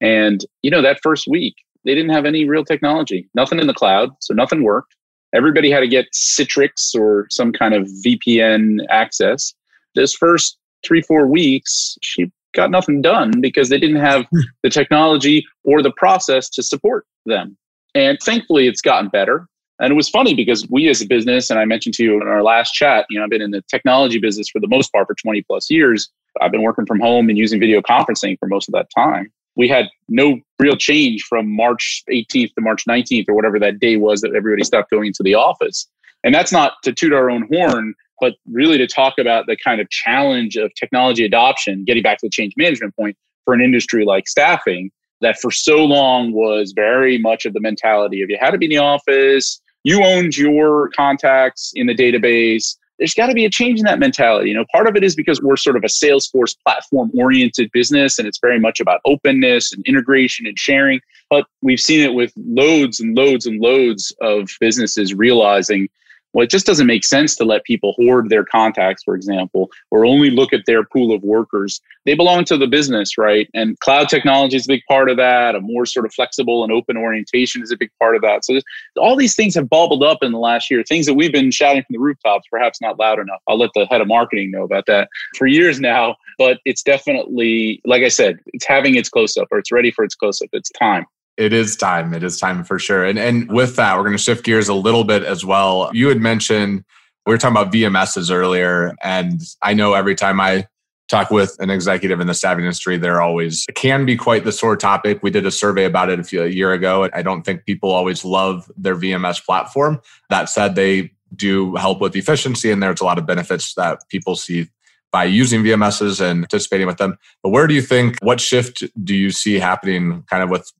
[0.01, 3.73] And, you know, that first week, they didn't have any real technology, nothing in the
[3.73, 4.11] cloud.
[4.19, 4.95] So nothing worked.
[5.33, 9.53] Everybody had to get Citrix or some kind of VPN access.
[9.95, 14.39] This first three, four weeks, she got nothing done because they didn't have hmm.
[14.61, 17.57] the technology or the process to support them.
[17.95, 19.47] And thankfully, it's gotten better.
[19.79, 22.27] And it was funny because we as a business, and I mentioned to you in
[22.27, 25.07] our last chat, you know, I've been in the technology business for the most part
[25.07, 26.09] for 20 plus years.
[26.41, 29.31] I've been working from home and using video conferencing for most of that time.
[29.55, 33.97] We had no real change from March 18th to March 19th or whatever that day
[33.97, 35.87] was that everybody stopped going to the office.
[36.23, 39.81] And that's not to toot our own horn, but really to talk about the kind
[39.81, 44.05] of challenge of technology adoption, getting back to the change management point for an industry
[44.05, 48.51] like staffing that for so long was very much of the mentality of you had
[48.51, 52.75] to be in the office, you owned your contacts in the database.
[53.03, 54.47] There's got to be a change in that mentality.
[54.47, 58.17] You know, part of it is because we're sort of a Salesforce platform oriented business
[58.17, 61.01] and it's very much about openness and integration and sharing.
[61.29, 65.89] But we've seen it with loads and loads and loads of businesses realizing
[66.33, 70.05] well, it just doesn't make sense to let people hoard their contacts, for example, or
[70.05, 71.79] only look at their pool of workers.
[72.05, 73.47] They belong to the business, right?
[73.53, 75.55] And cloud technology is a big part of that.
[75.55, 78.43] A more sort of flexible and open orientation is a big part of that.
[78.45, 78.59] So
[78.97, 81.83] all these things have bubbled up in the last year, things that we've been shouting
[81.83, 83.41] from the rooftops, perhaps not loud enough.
[83.47, 86.15] I'll let the head of marketing know about that for years now.
[86.39, 90.03] But it's definitely, like I said, it's having its close up or it's ready for
[90.03, 90.49] its close up.
[90.51, 91.05] It's time.
[91.37, 92.13] It is time.
[92.13, 93.03] It is time for sure.
[93.03, 95.89] And and with that, we're going to shift gears a little bit as well.
[95.93, 96.83] You had mentioned
[97.25, 100.67] we were talking about VMSs earlier, and I know every time I
[101.09, 104.51] talk with an executive in the staffing industry, they're always it can be quite the
[104.51, 105.21] sore topic.
[105.23, 107.09] We did a survey about it a, few, a year ago.
[107.13, 110.01] I don't think people always love their VMS platform.
[110.29, 114.35] That said, they do help with efficiency, and there's a lot of benefits that people
[114.35, 114.67] see
[115.11, 117.17] by using VMSs and participating with them.
[117.43, 120.71] But where do you think, what shift do you see happening kind of with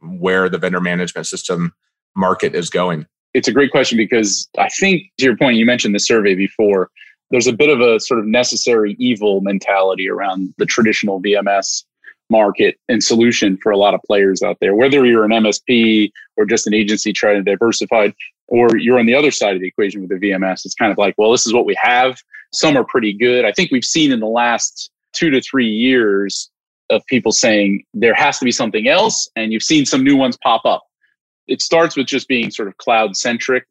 [0.00, 1.72] where the vendor management system
[2.16, 3.06] market is going?
[3.34, 6.90] It's a great question because I think, to your point, you mentioned the survey before.
[7.30, 11.84] There's a bit of a sort of necessary evil mentality around the traditional VMS
[12.28, 14.74] market and solution for a lot of players out there.
[14.74, 18.10] Whether you're an MSP or just an agency trying to diversify,
[18.48, 20.98] or you're on the other side of the equation with the VMS, it's kind of
[20.98, 22.20] like, well, this is what we have.
[22.52, 23.44] Some are pretty good.
[23.44, 26.50] I think we've seen in the last two to three years
[26.90, 30.36] of people saying there has to be something else, and you've seen some new ones
[30.42, 30.82] pop up.
[31.46, 33.64] It starts with just being sort of cloud centric.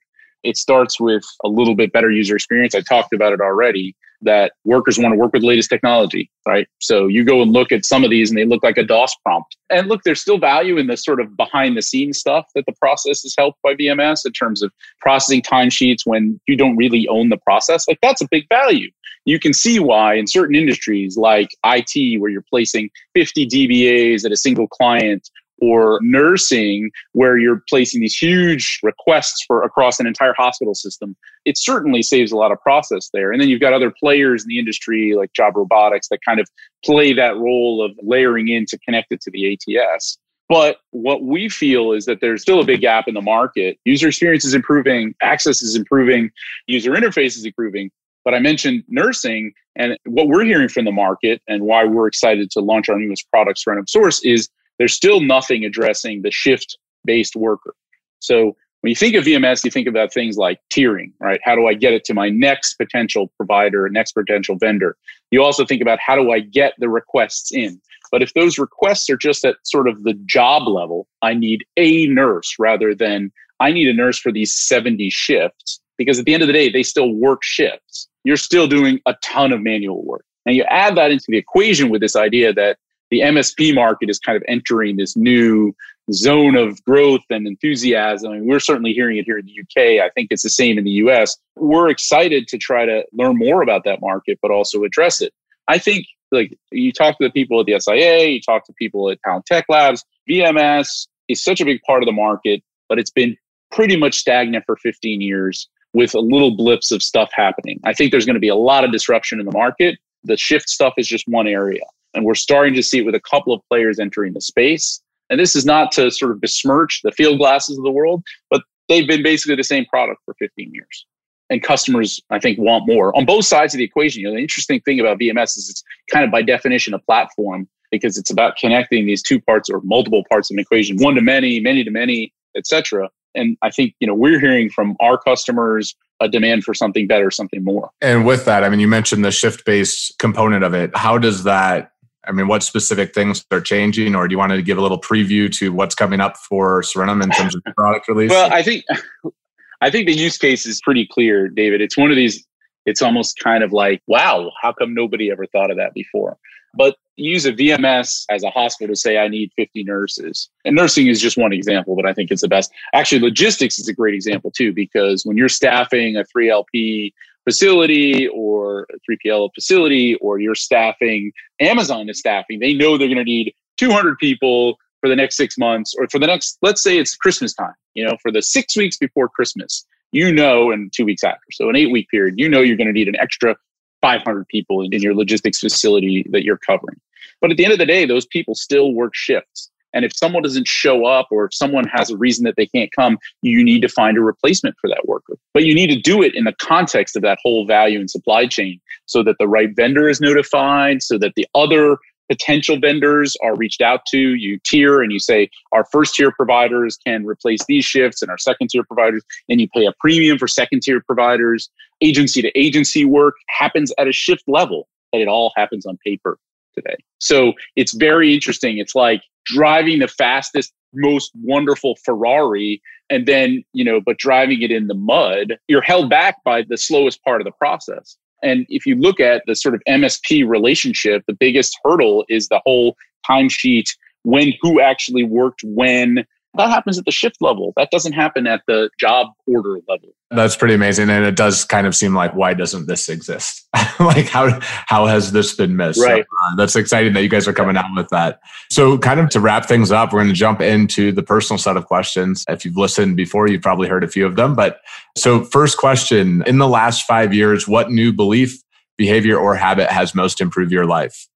[0.43, 2.73] It starts with a little bit better user experience.
[2.75, 6.67] I talked about it already that workers want to work with latest technology, right?
[6.79, 9.15] So you go and look at some of these and they look like a DOS
[9.23, 9.55] prompt.
[9.69, 12.73] And look, there's still value in the sort of behind the scenes stuff that the
[12.73, 17.29] process is helped by VMS in terms of processing timesheets when you don't really own
[17.29, 17.87] the process.
[17.87, 18.89] Like that's a big value
[19.25, 24.31] you can see why in certain industries like IT, where you're placing 50 DBAs at
[24.31, 25.29] a single client,
[25.61, 31.57] or nursing, where you're placing these huge requests for across an entire hospital system, it
[31.57, 33.31] certainly saves a lot of process there.
[33.31, 36.47] And then you've got other players in the industry like Job Robotics that kind of
[36.83, 40.17] play that role of layering in to connect it to the ATS.
[40.49, 43.77] But what we feel is that there's still a big gap in the market.
[43.85, 46.31] User experience is improving, access is improving,
[46.65, 47.91] user interface is improving.
[48.25, 52.49] But I mentioned nursing, and what we're hearing from the market and why we're excited
[52.51, 54.49] to launch our newest products random source is
[54.79, 57.75] there's still nothing addressing the shift based worker.
[58.19, 61.39] So when you think of VMS, you think about things like tiering, right?
[61.43, 64.95] How do I get it to my next potential provider, next potential vendor?
[65.31, 67.81] You also think about how do I get the requests in?
[68.11, 72.07] But if those requests are just at sort of the job level, I need a
[72.07, 76.43] nurse rather than I need a nurse for these 70 shifts, because at the end
[76.43, 78.07] of the day, they still work shifts.
[78.23, 80.23] You're still doing a ton of manual work.
[80.45, 82.77] And you add that into the equation with this idea that
[83.11, 85.75] the MSP market is kind of entering this new
[86.11, 88.31] zone of growth and enthusiasm.
[88.31, 90.03] And we're certainly hearing it here in the UK.
[90.03, 91.37] I think it's the same in the US.
[91.55, 95.33] We're excited to try to learn more about that market, but also address it.
[95.67, 99.09] I think like you talk to the people at the SIA, you talk to people
[99.09, 103.11] at Talent Tech Labs, VMS is such a big part of the market, but it's
[103.11, 103.35] been
[103.71, 107.79] pretty much stagnant for 15 years with a little blips of stuff happening.
[107.83, 109.97] I think there's going to be a lot of disruption in the market.
[110.23, 111.83] The shift stuff is just one area.
[112.13, 115.01] And we're starting to see it with a couple of players entering the space.
[115.29, 119.07] And this is not to sort of besmirch the Fieldglasses of the world, but they've
[119.07, 121.05] been basically the same product for 15 years.
[121.51, 124.21] And customers, I think, want more on both sides of the equation.
[124.21, 127.67] You know, the interesting thing about VMS is it's kind of by definition a platform
[127.91, 131.21] because it's about connecting these two parts or multiple parts of an equation, one to
[131.21, 133.09] many, many to many, etc.
[133.33, 137.31] And I think, you know, we're hearing from our customers a demand for something better,
[137.31, 137.89] something more.
[138.01, 140.95] And with that, I mean, you mentioned the shift based component of it.
[140.95, 141.93] How does that
[142.29, 145.01] I mean, what specific things are changing, or do you want to give a little
[145.01, 148.29] preview to what's coming up for Sirenum in terms of product release?
[148.29, 148.85] Well, I think
[149.81, 151.81] I think the use case is pretty clear, David.
[151.81, 152.45] It's one of these.
[152.85, 156.37] It's almost kind of like, wow, how come nobody ever thought of that before?
[156.75, 160.49] But use a VMS as a hospital to say, I need 50 nurses.
[160.65, 162.71] And nursing is just one example, but I think it's the best.
[162.93, 167.11] Actually, logistics is a great example too, because when you're staffing a 3LP
[167.43, 173.23] facility or 3PL facility or you're staffing, Amazon is staffing, they know they're going to
[173.23, 177.15] need 200 people for the next six months or for the next, let's say it's
[177.15, 181.23] Christmas time, you know, for the six weeks before Christmas, you know, and two weeks
[181.23, 181.45] after.
[181.51, 183.55] So an eight week period, you know, you're going to need an extra
[184.01, 186.99] 500 people in your logistics facility that you're covering.
[187.41, 189.71] But at the end of the day, those people still work shifts.
[189.93, 192.91] And if someone doesn't show up or if someone has a reason that they can't
[192.95, 195.37] come, you need to find a replacement for that worker.
[195.53, 198.47] But you need to do it in the context of that whole value and supply
[198.47, 201.97] chain so that the right vendor is notified, so that the other
[202.29, 204.35] potential vendors are reached out to.
[204.35, 208.37] You tier and you say, our first tier providers can replace these shifts and our
[208.37, 211.69] second tier providers, and you pay a premium for second tier providers.
[212.01, 216.37] Agency to agency work happens at a shift level, and it all happens on paper
[216.81, 216.95] today.
[217.19, 218.77] So it's very interesting.
[218.77, 224.71] It's like driving the fastest, most wonderful Ferrari and then, you know, but driving it
[224.71, 228.17] in the mud, you're held back by the slowest part of the process.
[228.43, 232.61] And if you look at the sort of MSP relationship, the biggest hurdle is the
[232.65, 232.95] whole
[233.29, 233.89] timesheet,
[234.23, 237.73] when who actually worked when, that happens at the shift level.
[237.77, 240.09] That doesn't happen at the job order level.
[240.31, 241.09] That's pretty amazing.
[241.09, 243.67] And it does kind of seem like, why doesn't this exist?
[243.99, 246.01] like, how, how has this been missed?
[246.01, 246.23] Right.
[246.23, 248.39] So, uh, that's exciting that you guys are coming out with that.
[248.71, 251.77] So, kind of to wrap things up, we're going to jump into the personal set
[251.77, 252.45] of questions.
[252.49, 254.55] If you've listened before, you've probably heard a few of them.
[254.55, 254.81] But
[255.17, 258.61] so, first question In the last five years, what new belief,
[258.97, 261.27] behavior, or habit has most improved your life?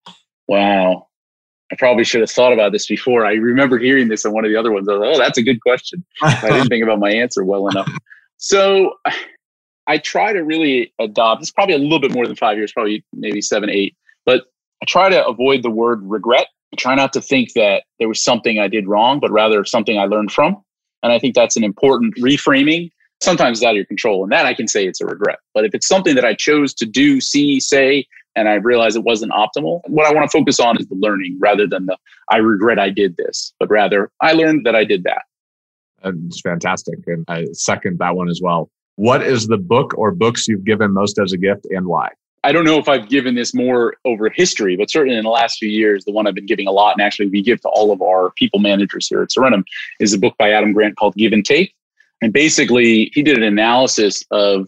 [0.47, 1.08] Wow.
[1.74, 3.26] I probably should have thought about this before.
[3.26, 4.88] I remember hearing this on one of the other ones.
[4.88, 6.06] I was like, oh, that's a good question.
[6.22, 7.92] I didn't think about my answer well enough.
[8.38, 8.94] So
[9.88, 13.04] I try to really adopt, it's probably a little bit more than five years, probably
[13.12, 14.44] maybe seven, eight, but
[14.84, 16.46] I try to avoid the word regret.
[16.74, 19.98] I try not to think that there was something I did wrong, but rather something
[19.98, 20.64] I learned from.
[21.02, 22.92] And I think that's an important reframing.
[23.20, 24.22] Sometimes it's out of your control.
[24.22, 25.40] And that I can say it's a regret.
[25.56, 29.04] But if it's something that I chose to do, see, say, and I realized it
[29.04, 29.82] wasn't optimal.
[29.88, 31.98] What I want to focus on is the learning rather than the
[32.30, 35.24] I regret I did this, but rather I learned that I did that.
[36.04, 37.00] It's fantastic.
[37.08, 38.69] And I second that one as well.
[38.96, 42.10] What is the book or books you've given most as a gift and why?
[42.45, 45.60] I don't know if I've given this more over history, but certainly in the last
[45.60, 47.91] few years, the one I've been giving a lot, and actually we give to all
[47.91, 49.64] of our people managers here at Sirenum,
[50.01, 51.74] is a book by Adam Grant called Give and Take.
[52.22, 54.68] And basically, he did an analysis of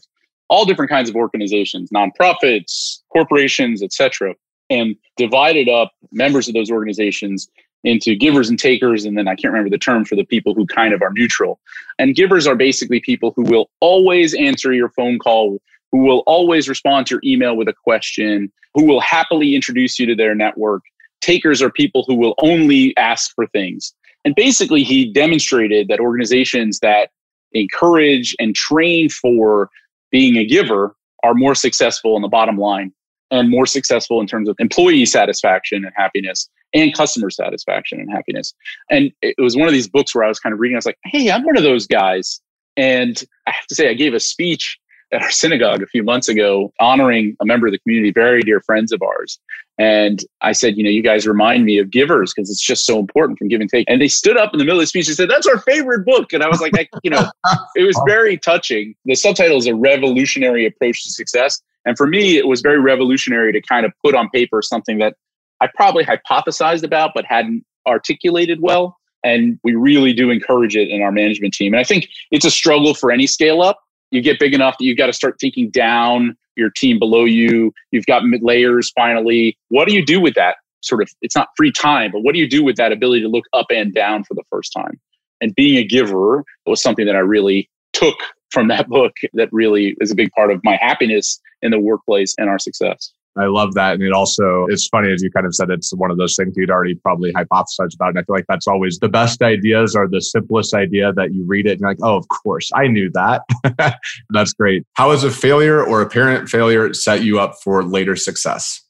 [0.49, 4.35] all different kinds of organizations, nonprofits, corporations, etc.,
[4.69, 7.47] and divided up members of those organizations
[7.83, 9.05] into givers and takers.
[9.05, 11.59] And then I can't remember the term for the people who kind of are neutral.
[11.99, 15.59] And givers are basically people who will always answer your phone call,
[15.91, 20.07] who will always respond to your email with a question, who will happily introduce you
[20.07, 20.81] to their network.
[21.21, 23.93] Takers are people who will only ask for things.
[24.25, 27.11] And basically, he demonstrated that organizations that
[27.53, 29.69] encourage and train for
[30.15, 30.95] being a giver
[31.25, 32.89] are more successful in the bottom line
[33.31, 38.53] and more successful in terms of employee satisfaction and happiness and customer satisfaction and happiness.
[38.89, 40.85] And it was one of these books where I was kind of reading, I was
[40.85, 42.39] like, hey, I'm one of those guys.
[42.77, 44.79] And I have to say, I gave a speech
[45.11, 48.59] at our synagogue a few months ago honoring a member of the community, very dear
[48.61, 49.39] friends of ours.
[49.77, 52.97] And I said, you know, you guys remind me of givers because it's just so
[52.97, 53.85] important from give and take.
[53.89, 56.05] And they stood up in the middle of the speech and said, that's our favorite
[56.05, 56.31] book.
[56.31, 57.29] And I was like, I, you know,
[57.75, 58.95] it was very touching.
[59.05, 61.61] The subtitle is A Revolutionary Approach to Success.
[61.85, 65.15] And for me, it was very revolutionary to kind of put on paper something that
[65.61, 68.97] I probably hypothesized about, but hadn't articulated well.
[69.23, 71.73] And we really do encourage it in our management team.
[71.73, 73.79] And I think it's a struggle for any scale up.
[74.11, 77.73] You get big enough that you've got to start thinking down your team below you.
[77.91, 79.57] You've got mid layers finally.
[79.69, 80.57] What do you do with that?
[80.81, 83.27] Sort of, it's not free time, but what do you do with that ability to
[83.27, 84.99] look up and down for the first time?
[85.41, 88.15] And being a giver was something that I really took
[88.51, 92.35] from that book that really is a big part of my happiness in the workplace
[92.37, 93.11] and our success.
[93.37, 93.95] I love that.
[93.95, 96.53] And it also, it's funny, as you kind of said, it's one of those things
[96.55, 98.09] you'd already probably hypothesized about.
[98.09, 101.43] And I feel like that's always the best ideas are the simplest idea that you
[101.45, 103.41] read it and you're like, oh, of course, I knew that.
[104.29, 104.85] that's great.
[104.93, 108.81] How has a failure or apparent failure set you up for later success?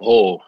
[0.00, 0.38] Oh,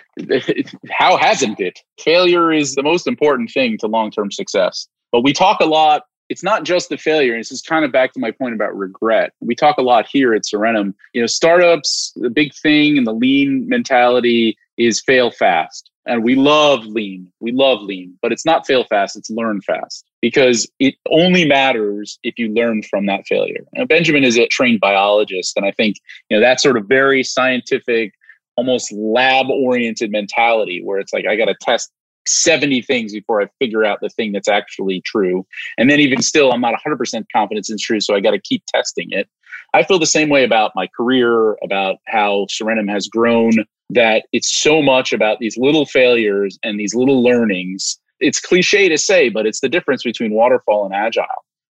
[0.90, 1.78] how hasn't it?
[1.98, 4.86] Failure is the most important thing to long term success.
[5.12, 7.32] But we talk a lot it's not just the failure.
[7.32, 9.32] And this is kind of back to my point about regret.
[9.40, 10.94] We talk a lot here at Sirenum.
[11.14, 15.90] You know, startups, the big thing and the lean mentality is fail fast.
[16.06, 17.30] And we love lean.
[17.40, 22.18] We love lean, but it's not fail fast, it's learn fast because it only matters
[22.22, 23.64] if you learn from that failure.
[23.74, 25.96] Now, Benjamin is a trained biologist, and I think,
[26.28, 28.14] you know, that sort of very scientific,
[28.56, 31.92] almost lab oriented mentality where it's like, I got to test
[32.28, 35.46] 70 things before I figure out the thing that's actually true.
[35.76, 38.00] And then even still, I'm not 100% confident it's true.
[38.00, 39.28] So I got to keep testing it.
[39.74, 43.52] I feel the same way about my career, about how Sirenum has grown,
[43.90, 47.98] that it's so much about these little failures and these little learnings.
[48.20, 51.26] It's cliche to say, but it's the difference between waterfall and agile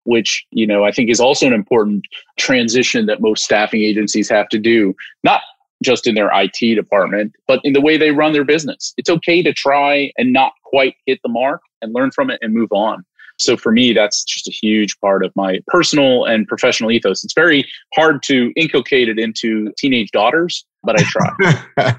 [0.06, 2.06] which you know i think is also an important
[2.38, 5.42] transition that most staffing agencies have to do not
[5.86, 8.94] just in their IT department, but in the way they run their business.
[8.98, 12.54] It's okay to try and not quite hit the mark and learn from it and
[12.54, 13.06] move on.
[13.38, 17.24] So for me, that's just a huge part of my personal and professional ethos.
[17.24, 21.96] It's very hard to inculcate it into teenage daughters, but I try.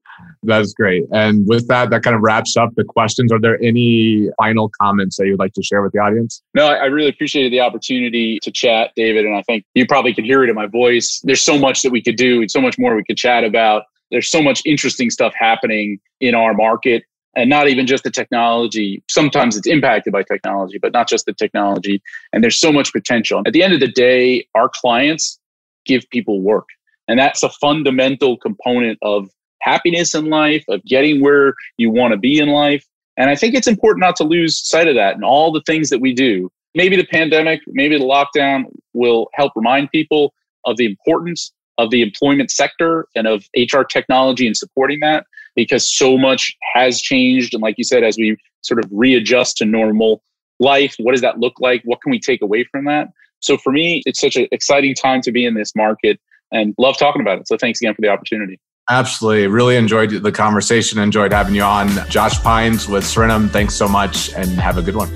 [0.44, 1.04] That's great.
[1.12, 3.32] And with that, that kind of wraps up the questions.
[3.32, 6.42] Are there any final comments that you'd like to share with the audience?
[6.54, 9.26] No, I really appreciated the opportunity to chat, David.
[9.26, 11.22] And I think you probably could hear it in my voice.
[11.24, 13.84] There's so much that we could do, and so much more we could chat about.
[14.12, 17.04] There's so much interesting stuff happening in our market
[17.36, 19.04] and not even just the technology.
[19.10, 22.02] Sometimes it's impacted by technology, but not just the technology.
[22.32, 23.42] And there's so much potential.
[23.46, 25.40] At the end of the day, our clients
[25.86, 26.68] give people work.
[27.08, 29.30] And that's a fundamental component of
[29.64, 32.86] happiness in life, of getting where you want to be in life.
[33.18, 35.90] And I think it's important not to lose sight of that and all the things
[35.90, 36.52] that we do.
[36.76, 40.34] Maybe the pandemic, maybe the lockdown will help remind people
[40.66, 45.92] of the importance of the employment sector and of HR technology and supporting that because
[45.92, 47.54] so much has changed.
[47.54, 50.24] And like you said, as we sort of readjust to normal
[50.60, 51.82] life, what does that look like?
[51.86, 53.10] What can we take away from that?
[53.40, 56.20] So for me, it's such an exciting time to be in this market
[56.52, 57.48] and love talking about it.
[57.48, 58.60] So thanks again for the opportunity.
[58.90, 59.48] Absolutely.
[59.48, 61.00] Really enjoyed the conversation.
[61.00, 61.90] Enjoyed having you on.
[62.10, 63.50] Josh Pines with Sirenum.
[63.50, 65.10] Thanks so much and have a good one.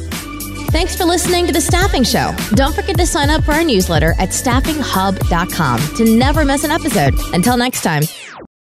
[0.70, 2.36] Thanks for listening to The Staffing Show.
[2.52, 7.14] Don't forget to sign up for our newsletter at staffinghub.com to never miss an episode.
[7.34, 8.04] Until next time.